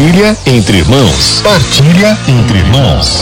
[0.00, 1.42] Partilha entre irmãos.
[1.42, 3.20] Partilha entre irmãos.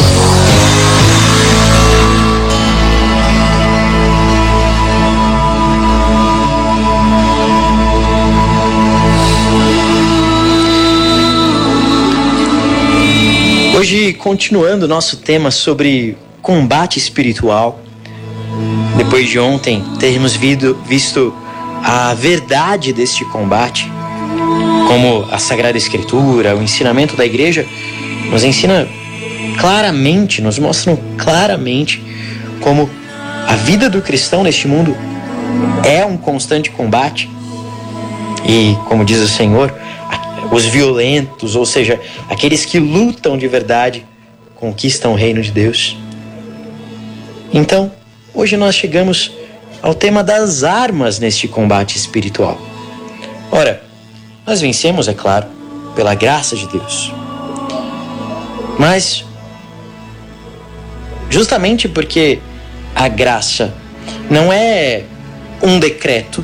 [13.76, 17.81] Hoje, continuando nosso tema sobre combate espiritual,
[18.97, 20.37] depois de ontem termos
[20.87, 21.35] visto
[21.83, 23.91] a verdade deste combate,
[24.89, 27.66] como a Sagrada Escritura, o ensinamento da igreja,
[28.30, 28.88] nos ensina
[29.60, 32.02] claramente, nos mostram claramente
[32.62, 32.88] como
[33.46, 34.96] a vida do cristão neste mundo
[35.84, 37.29] é um constante combate.
[38.48, 39.74] E, como diz o Senhor,
[40.51, 44.07] os violentos, ou seja, aqueles que lutam de verdade,
[44.55, 45.98] conquistam o reino de Deus.
[47.52, 47.93] Então,
[48.32, 49.32] hoje nós chegamos
[49.82, 52.59] ao tema das armas neste combate espiritual.
[53.52, 53.88] Ora,
[54.48, 55.47] nós vencemos, é claro,
[55.95, 57.12] pela graça de Deus.
[58.79, 59.23] Mas,
[61.29, 62.38] justamente porque
[62.95, 63.74] a graça
[64.30, 65.04] não é
[65.62, 66.42] um decreto,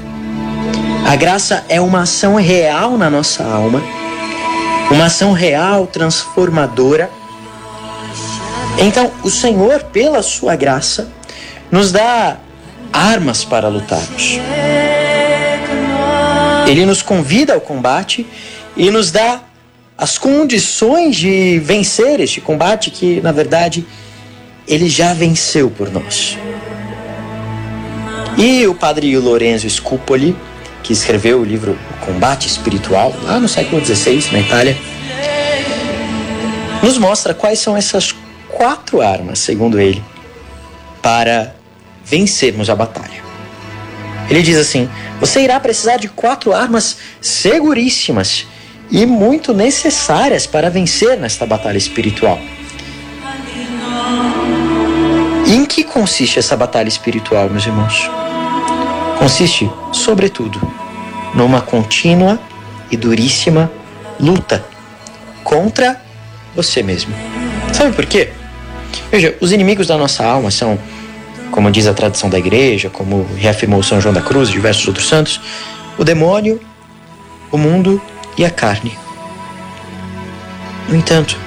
[1.06, 3.82] a graça é uma ação real na nossa alma,
[4.90, 7.08] uma ação real, transformadora.
[8.78, 11.08] Então, o Senhor, pela sua graça,
[11.70, 12.36] nos dá
[12.92, 14.38] armas para lutarmos.
[16.66, 18.26] Ele nos convida ao combate
[18.76, 19.42] e nos dá
[19.96, 23.86] as condições de vencer este combate que, na verdade,
[24.66, 26.36] ele já venceu por nós.
[28.36, 30.36] E o padre Lorenzo Scupoli,
[30.82, 34.76] que escreveu o livro o Combate Espiritual, lá no século XVI, na Itália,
[36.82, 38.14] nos mostra quais são essas
[38.48, 40.02] quatro armas, segundo ele,
[41.00, 41.54] para
[42.04, 43.23] vencermos a batalha.
[44.28, 44.88] Ele diz assim:
[45.20, 48.46] você irá precisar de quatro armas seguríssimas
[48.90, 52.38] e muito necessárias para vencer nesta batalha espiritual.
[55.46, 58.10] E em que consiste essa batalha espiritual, meus irmãos?
[59.18, 60.60] Consiste, sobretudo,
[61.34, 62.38] numa contínua
[62.90, 63.70] e duríssima
[64.18, 64.64] luta
[65.42, 66.00] contra
[66.54, 67.14] você mesmo.
[67.72, 68.30] Sabe por quê?
[69.10, 70.78] Veja, os inimigos da nossa alma são
[71.50, 75.08] como diz a tradição da igreja, como reafirmou São João da Cruz e diversos outros
[75.08, 75.40] santos,
[75.96, 76.60] o demônio,
[77.50, 78.00] o mundo
[78.36, 78.96] e a carne.
[80.88, 81.38] No entanto,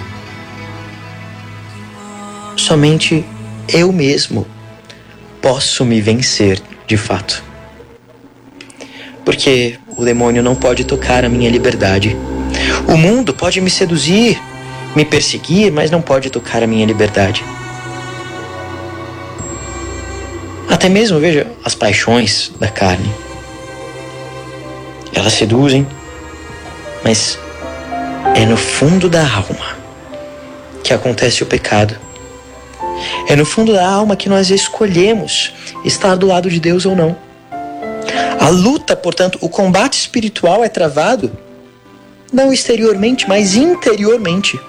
[2.55, 3.25] somente
[3.67, 4.47] eu mesmo
[5.41, 7.43] posso me vencer de fato.
[9.23, 12.15] Porque o demônio não pode tocar a minha liberdade.
[12.87, 14.41] O mundo pode me seduzir,
[14.95, 17.43] me perseguir, mas não pode tocar a minha liberdade.
[20.77, 23.11] Até mesmo, veja, as paixões da carne.
[25.11, 25.87] Elas seduzem,
[27.03, 27.39] mas
[28.35, 29.75] é no fundo da alma
[30.83, 31.97] que acontece o pecado.
[33.27, 35.51] É no fundo da alma que nós escolhemos
[35.83, 37.17] estar do lado de Deus ou não.
[38.39, 41.31] A luta, portanto, o combate espiritual é travado
[42.31, 44.59] não exteriormente, mas interiormente.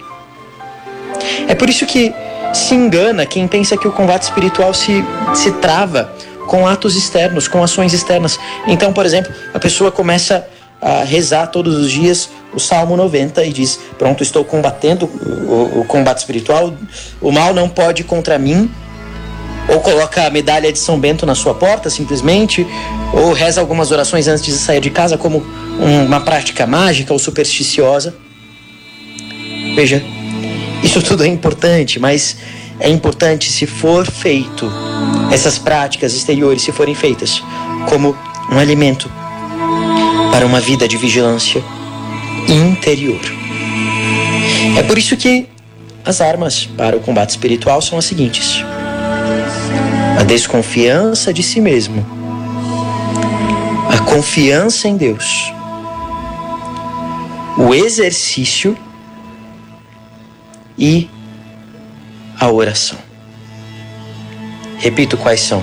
[1.46, 2.14] É por isso que
[2.53, 5.04] se engana quem pensa que o combate espiritual se,
[5.34, 6.12] se trava
[6.47, 8.38] com atos externos, com ações externas.
[8.66, 10.47] Então, por exemplo, a pessoa começa
[10.81, 15.84] a rezar todos os dias o Salmo 90 e diz: Pronto, estou combatendo o, o
[15.84, 16.72] combate espiritual,
[17.20, 18.70] o mal não pode contra mim.
[19.69, 22.66] Ou coloca a medalha de São Bento na sua porta, simplesmente,
[23.12, 25.44] ou reza algumas orações antes de sair de casa, como
[25.78, 28.14] uma prática mágica ou supersticiosa.
[29.76, 30.03] Veja,
[30.83, 32.37] isso tudo é importante, mas
[32.81, 34.71] é importante se for feito,
[35.33, 37.43] essas práticas exteriores se forem feitas
[37.89, 38.16] como
[38.50, 39.11] um alimento
[40.31, 41.62] para uma vida de vigilância
[42.49, 43.21] interior.
[44.77, 45.49] É por isso que
[46.05, 48.62] as armas para o combate espiritual são as seguintes:
[50.19, 52.06] a desconfiança de si mesmo,
[53.91, 55.53] a confiança em Deus,
[57.56, 58.77] o exercício
[60.78, 61.10] e
[62.38, 62.98] a oração.
[64.78, 65.62] Repito quais são: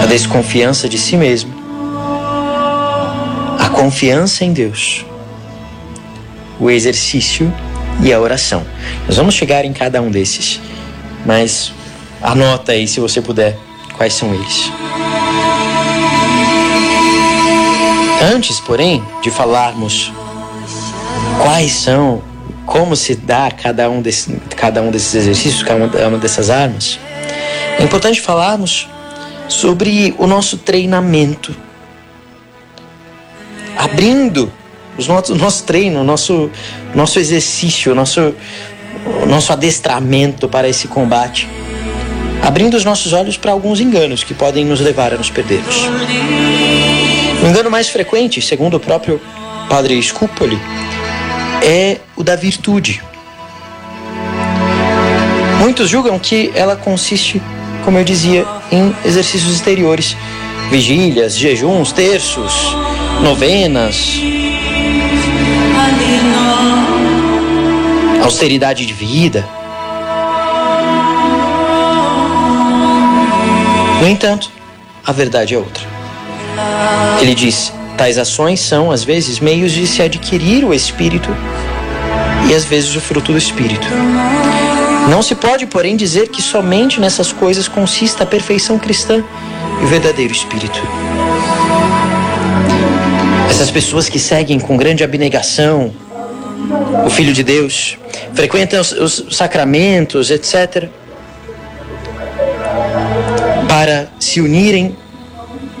[0.00, 1.52] a desconfiança de si mesmo,
[3.58, 5.04] a confiança em Deus,
[6.60, 7.52] o exercício
[8.02, 8.64] e a oração.
[9.06, 10.60] Nós vamos chegar em cada um desses,
[11.24, 11.72] mas
[12.22, 13.58] anota aí se você puder
[13.96, 14.70] quais são eles.
[18.32, 20.12] Antes, porém, de falarmos
[21.42, 22.22] quais são,
[22.64, 26.98] como se dá cada um, desse, cada um desses exercícios, cada uma dessas armas,
[27.78, 28.88] é importante falarmos
[29.48, 31.54] sobre o nosso treinamento,
[33.76, 34.52] abrindo
[34.98, 36.50] o nosso, treino, nosso,
[36.94, 38.34] nosso exercício, nosso,
[39.28, 41.48] nosso adestramento para esse combate,
[42.42, 45.76] abrindo os nossos olhos para alguns enganos que podem nos levar a nos perdermos.
[47.42, 49.20] O engano mais frequente, segundo o próprio
[49.68, 50.58] padre Scupoli,
[51.62, 53.02] é o da virtude.
[55.58, 57.42] Muitos julgam que ela consiste,
[57.84, 60.16] como eu dizia, em exercícios exteriores,
[60.70, 62.52] vigílias, jejuns, terços,
[63.22, 64.20] novenas,
[68.22, 69.48] austeridade de vida.
[74.00, 74.50] No entanto,
[75.04, 75.84] a verdade é outra.
[77.20, 81.30] Ele diz: tais ações são, às vezes, meios de se adquirir o Espírito
[82.48, 83.86] e, às vezes, o fruto do Espírito.
[85.08, 89.24] Não se pode, porém, dizer que somente nessas coisas consista a perfeição cristã
[89.80, 90.80] e o verdadeiro Espírito.
[93.48, 95.92] Essas pessoas que seguem com grande abnegação
[97.04, 97.96] o Filho de Deus,
[98.34, 100.88] frequentam os, os sacramentos, etc.,
[103.68, 104.96] para se unirem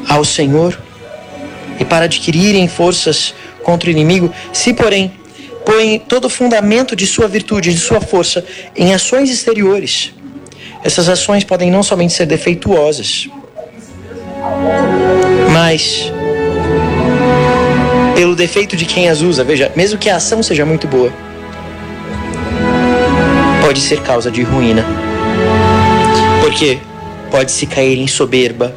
[0.08, 0.78] ao Senhor
[1.78, 5.12] e para adquirirem forças contra o inimigo, se porém
[5.64, 8.44] põem todo o fundamento de sua virtude, de sua força
[8.76, 10.12] em ações exteriores,
[10.84, 13.28] essas ações podem não somente ser defeituosas,
[15.52, 16.12] mas
[18.14, 21.12] pelo defeito de quem as usa, veja, mesmo que a ação seja muito boa,
[23.60, 24.86] pode ser causa de ruína.
[26.40, 26.78] Porque
[27.30, 28.74] pode se cair em soberba,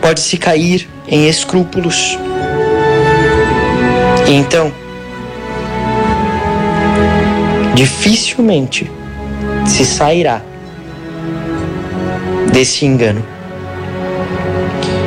[0.00, 2.18] pode se cair em escrúpulos.
[4.26, 4.72] E então,
[7.74, 8.90] dificilmente
[9.66, 10.40] se sairá
[12.52, 13.22] desse engano.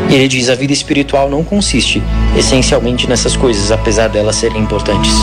[0.09, 2.01] E ele diz: a vida espiritual não consiste
[2.38, 5.13] essencialmente nessas coisas, apesar delas serem importantes.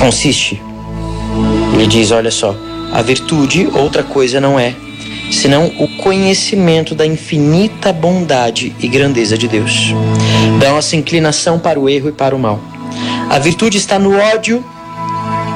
[0.00, 0.60] Consiste,
[1.74, 2.54] ele diz: olha só,
[2.92, 4.74] a virtude outra coisa não é
[5.32, 9.94] senão o conhecimento da infinita bondade e grandeza de Deus,
[10.60, 12.60] da nossa inclinação para o erro e para o mal.
[13.30, 14.62] A virtude está no ódio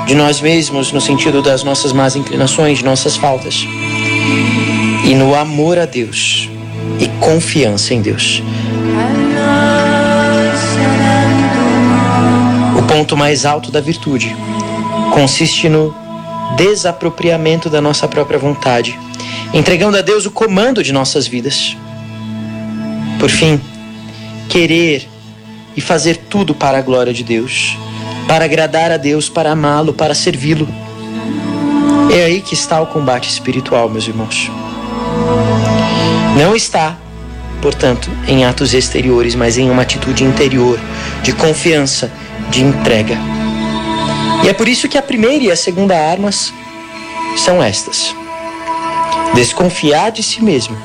[0.06, 3.66] de nós mesmos, no sentido das nossas más inclinações, de nossas faltas,
[5.04, 6.48] e no amor a Deus
[6.98, 8.42] e confiança em Deus.
[12.78, 14.34] O ponto mais alto da virtude
[15.12, 15.94] consiste no
[16.56, 18.98] desapropriamento da nossa própria vontade
[19.52, 21.76] entregando a Deus o comando de nossas vidas.
[23.18, 23.60] Por fim,
[24.48, 25.08] querer
[25.76, 27.76] e fazer tudo para a glória de Deus,
[28.26, 30.68] para agradar a Deus, para amá-lo, para servi-lo.
[32.12, 34.50] É aí que está o combate espiritual, meus irmãos.
[36.38, 36.96] Não está,
[37.60, 40.78] portanto, em atos exteriores, mas em uma atitude interior,
[41.22, 42.10] de confiança,
[42.50, 43.18] de entrega.
[44.44, 46.52] E é por isso que a primeira e a segunda armas
[47.36, 48.14] são estas
[49.36, 50.76] desconfiar de si mesmo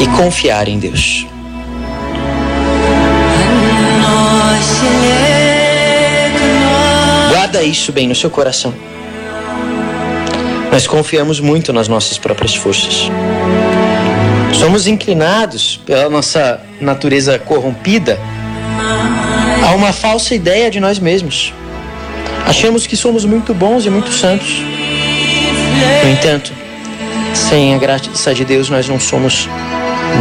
[0.00, 1.26] e confiar em Deus.
[7.28, 8.74] Guarda isso bem no seu coração.
[10.72, 13.10] Nós confiamos muito nas nossas próprias forças.
[14.58, 18.18] Somos inclinados pela nossa natureza corrompida
[19.62, 21.52] a uma falsa ideia de nós mesmos.
[22.46, 24.62] Achamos que somos muito bons e muito santos.
[26.02, 26.65] No entanto,
[27.36, 29.48] sem a graça de Deus, nós não somos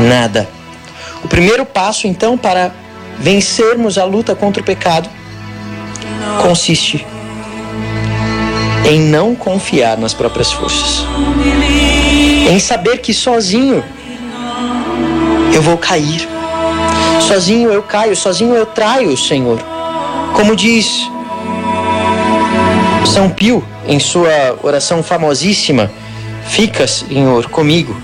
[0.10, 0.48] nada.
[1.24, 2.72] O primeiro passo, então, para
[3.17, 5.10] vencermos a luta contra o pecado
[6.41, 7.05] consiste
[8.86, 11.05] em não confiar nas próprias forças,
[12.51, 13.84] em saber que sozinho
[15.53, 16.27] eu vou cair,
[17.19, 19.60] sozinho eu caio, sozinho eu traio o Senhor.
[20.36, 21.10] Como diz
[23.05, 25.89] São Pio em sua oração famosíssima,
[26.48, 27.96] Fica, Senhor, comigo.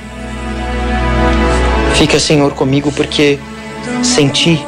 [1.96, 3.40] Fica, Senhor, comigo, porque
[4.04, 4.60] sem ti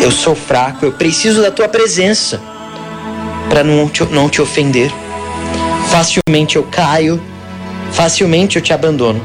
[0.00, 2.40] eu sou fraco, eu preciso da tua presença
[3.48, 4.92] para não te, não te ofender.
[5.88, 7.20] Facilmente eu caio,
[7.92, 9.20] facilmente eu te abandono.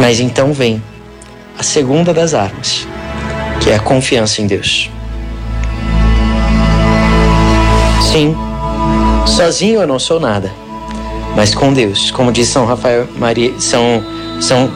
[0.00, 0.82] Mas então vem
[1.58, 2.86] a segunda das armas,
[3.60, 4.90] que é a confiança em Deus.
[8.12, 8.36] Sim,
[9.26, 10.52] Sozinho eu não sou nada,
[11.34, 14.04] mas com Deus, como diz São Rafael Maria, São,
[14.40, 14.70] São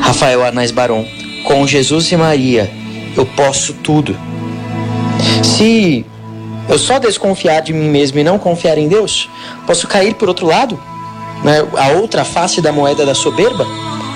[0.00, 1.06] Rafael Arnaz Baron,
[1.44, 2.70] com Jesus e Maria
[3.16, 4.16] eu posso tudo.
[5.42, 6.04] Se
[6.68, 9.28] eu só desconfiar de mim mesmo e não confiar em Deus,
[9.66, 10.78] posso cair por outro lado,
[11.42, 13.66] né, a outra face da moeda da soberba,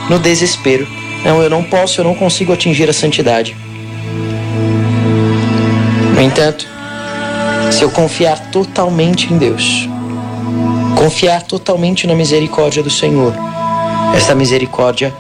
[0.09, 0.87] no desespero,
[1.25, 3.57] Não, eu não posso, eu não consigo atingir a santidade.
[6.15, 6.67] No entanto,
[7.73, 9.89] se eu confiar totalmente em Deus,
[10.95, 13.33] confiar totalmente na misericórdia do Senhor,
[14.15, 15.13] esta misericórdia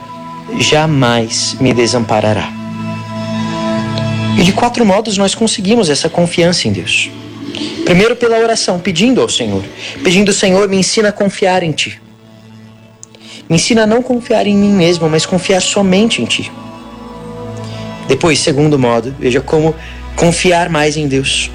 [0.58, 2.52] jamais me desamparará.
[4.38, 7.10] E de quatro modos nós conseguimos essa confiança em Deus.
[7.86, 9.62] Primeiro, pela oração, pedindo ao Senhor.
[10.04, 12.00] Pedindo, Senhor, me ensina a confiar em Ti.
[13.48, 16.52] Me ensina a não confiar em mim mesmo, mas confiar somente em Ti.
[18.06, 19.74] Depois, segundo modo, veja como
[20.16, 21.50] confiar mais em Deus.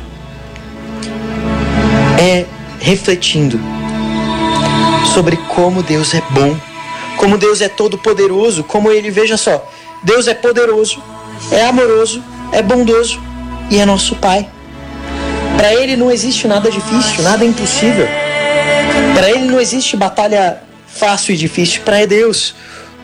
[2.18, 2.46] É
[2.80, 3.60] refletindo
[5.14, 6.56] sobre como Deus é bom,
[7.18, 9.68] como Deus é todo poderoso, como ele, veja só,
[10.04, 11.02] Deus é poderoso,
[11.52, 13.22] é amoroso, é bondoso
[13.70, 14.48] e é nosso Pai.
[15.58, 18.08] Para ele não existe nada difícil, nada impossível.
[19.16, 21.82] Para ele não existe batalha fácil e difícil.
[21.82, 22.54] Para Deus,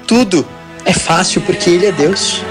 [0.06, 0.48] tudo
[0.86, 2.42] é fácil porque ele é Deus.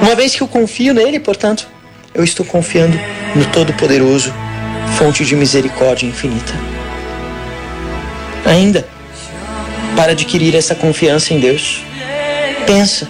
[0.00, 1.68] Uma vez que eu confio nele, portanto,
[2.12, 2.98] eu estou confiando
[3.36, 4.34] no Todo-Poderoso,
[5.02, 6.52] fonte de misericórdia infinita.
[8.46, 8.86] Ainda,
[9.96, 11.82] para adquirir essa confiança em Deus,
[12.68, 13.08] pensa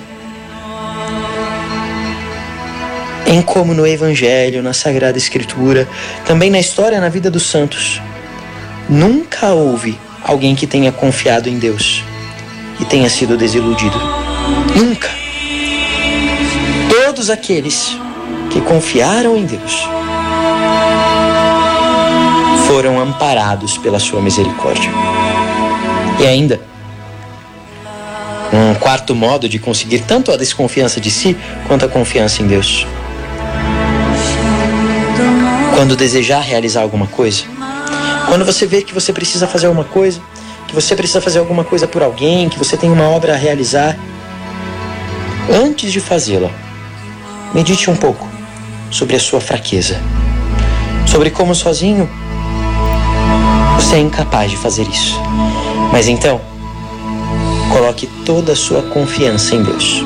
[3.26, 5.86] em como no Evangelho, na Sagrada Escritura,
[6.24, 8.00] também na história, na vida dos santos,
[8.88, 12.02] nunca houve alguém que tenha confiado em Deus
[12.80, 14.00] e tenha sido desiludido.
[14.74, 15.10] Nunca.
[16.88, 17.94] Todos aqueles
[18.50, 20.01] que confiaram em Deus
[22.72, 24.90] foram amparados pela sua misericórdia.
[26.18, 26.58] E ainda,
[28.50, 31.36] um quarto modo de conseguir tanto a desconfiança de si
[31.68, 32.86] quanto a confiança em Deus.
[35.76, 37.44] Quando desejar realizar alguma coisa,
[38.26, 40.22] quando você vê que você precisa fazer alguma coisa,
[40.66, 43.98] que você precisa fazer alguma coisa por alguém, que você tem uma obra a realizar,
[45.62, 46.50] antes de fazê-la,
[47.52, 48.26] medite um pouco
[48.90, 50.00] sobre a sua fraqueza,
[51.06, 52.08] sobre como sozinho
[53.82, 55.20] você é incapaz de fazer isso.
[55.90, 56.40] Mas então,
[57.70, 60.04] coloque toda a sua confiança em Deus.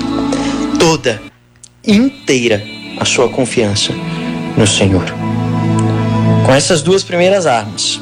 [0.78, 1.20] Toda,
[1.86, 2.64] inteira
[2.98, 3.92] a sua confiança
[4.56, 5.04] no Senhor.
[6.44, 8.00] Com essas duas primeiras armas,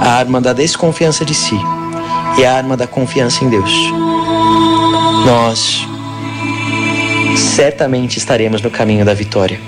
[0.00, 1.58] a arma da desconfiança de si
[2.38, 3.72] e a arma da confiança em Deus,
[5.26, 5.86] nós
[7.36, 9.60] certamente estaremos no caminho da vitória.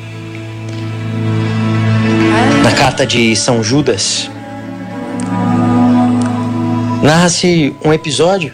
[2.65, 4.31] Na carta de São Judas,
[7.03, 8.53] narra-se um episódio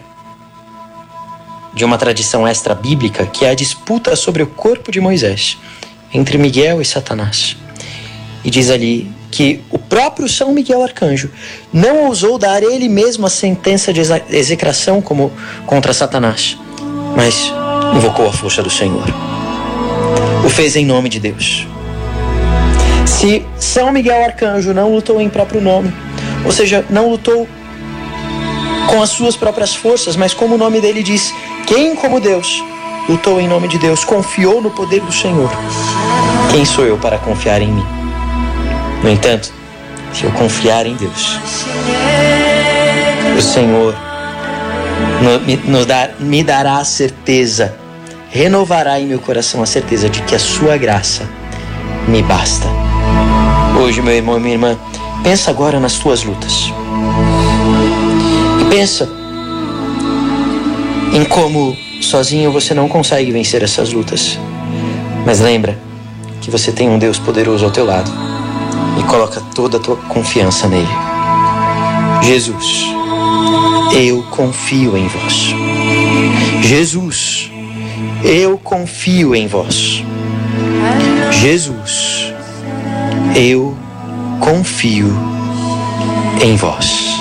[1.73, 5.57] de uma tradição extra-bíblica que é a disputa sobre o corpo de Moisés
[6.13, 7.57] entre Miguel e Satanás.
[8.43, 11.29] E diz ali que o próprio São Miguel Arcanjo
[11.71, 15.31] não ousou dar ele mesmo a sentença de execração como
[15.65, 16.57] contra Satanás,
[17.15, 17.51] mas
[17.95, 19.05] invocou a força do Senhor.
[20.45, 21.67] O fez em nome de Deus.
[23.05, 25.93] Se São Miguel Arcanjo não lutou em próprio nome,
[26.45, 27.47] ou seja, não lutou
[28.87, 31.33] com as suas próprias forças, mas como o nome dele diz,
[31.65, 32.63] quem como Deus
[33.07, 35.49] lutou em nome de Deus, confiou no poder do Senhor.
[36.51, 37.85] Quem sou eu para confiar em mim?
[39.03, 39.53] No entanto,
[40.13, 41.39] se eu confiar em Deus,
[43.37, 43.95] o Senhor
[45.45, 47.75] me, dar, me dará a certeza,
[48.29, 51.27] renovará em meu coração a certeza de que a sua graça
[52.07, 52.67] me basta.
[53.81, 54.77] Hoje, meu irmão e minha irmã,
[55.23, 56.71] pensa agora nas tuas lutas.
[58.69, 59.09] Pensa
[61.13, 64.37] em como sozinho você não consegue vencer essas lutas.
[65.25, 65.77] Mas lembra
[66.41, 68.11] que você tem um Deus poderoso ao teu lado
[68.99, 70.87] e coloca toda a tua confiança nele.
[72.23, 72.85] Jesus,
[73.93, 75.53] eu confio em vós.
[76.61, 77.51] Jesus,
[78.23, 80.03] eu confio em vós.
[81.31, 82.33] Jesus,
[83.35, 83.77] eu
[84.39, 85.13] confio
[86.43, 87.16] em vós.